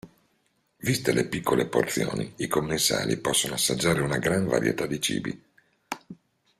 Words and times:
Viste 0.77 1.11
le 1.13 1.27
piccole 1.27 1.67
porzioni 1.67 2.33
i 2.37 2.47
commensali 2.47 3.17
possono 3.19 3.53
assaggiare 3.53 4.01
una 4.01 4.17
gran 4.17 4.47
varietà 4.47 4.87
di 4.87 4.99
cibi. 4.99 5.39